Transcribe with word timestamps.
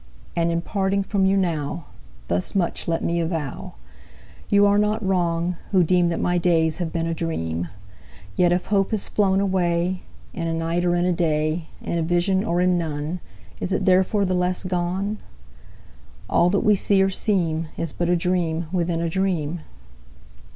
And, 0.35 0.51
in 0.51 0.61
parting 0.63 1.03
from 1.03 1.27
you 1.27 1.37
now, 1.37 1.85
Thus 2.27 2.55
much 2.55 2.87
let 2.87 3.03
me 3.03 3.19
avow 3.19 3.73
You 4.49 4.65
are 4.65 4.79
not 4.79 5.05
wrong, 5.05 5.57
who 5.69 5.83
deem 5.83 6.09
That 6.09 6.19
my 6.19 6.39
days 6.39 6.77
have 6.77 6.91
been 6.91 7.05
a 7.05 7.13
dream: 7.13 7.67
Yet 8.35 8.51
if 8.51 8.65
hope 8.65 8.89
has 8.89 9.07
flown 9.07 9.39
away 9.39 10.01
In 10.33 10.47
a 10.47 10.55
night, 10.55 10.83
or 10.85 10.95
in 10.95 11.05
a 11.05 11.13
day, 11.13 11.67
In 11.83 11.99
a 11.99 12.01
vision 12.01 12.43
or 12.43 12.61
in 12.61 12.79
none, 12.79 13.19
Is 13.59 13.73
it 13.73 13.85
therefore 13.85 14.25
the 14.25 14.33
less 14.33 14.63
gone? 14.63 15.19
All 16.27 16.49
that 16.49 16.61
we 16.61 16.73
see 16.75 17.03
or 17.03 17.11
seem 17.11 17.67
Is 17.77 17.93
but 17.93 18.09
a 18.09 18.15
dream 18.15 18.65
within 18.71 19.01
a 19.01 19.07
dream. 19.07 19.59